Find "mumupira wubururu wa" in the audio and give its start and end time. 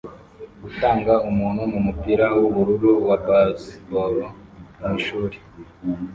1.71-3.17